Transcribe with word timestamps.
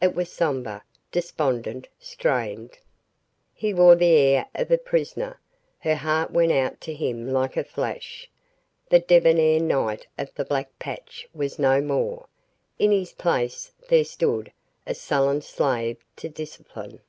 It 0.00 0.14
was 0.14 0.32
somber, 0.32 0.82
despondent, 1.12 1.88
strained. 2.00 2.78
He 3.52 3.74
wore 3.74 3.94
the 3.96 4.14
air 4.16 4.46
of 4.54 4.70
a 4.70 4.78
prisoner. 4.78 5.38
Her 5.80 5.96
heart 5.96 6.30
went 6.30 6.52
out 6.52 6.80
to 6.88 6.94
him 6.94 7.28
like 7.28 7.58
a 7.58 7.64
flash. 7.64 8.30
The 8.88 9.00
debonair 9.00 9.60
knight 9.60 10.06
of 10.16 10.34
the 10.36 10.44
black 10.46 10.70
patch 10.78 11.28
was 11.34 11.58
no 11.58 11.82
more; 11.82 12.28
in 12.78 12.92
his 12.92 13.12
place 13.12 13.72
there 13.90 14.04
stood 14.06 14.52
a 14.86 14.94
sullen 14.94 15.42
slave 15.42 15.98
to 16.16 16.30
discipline. 16.30 17.00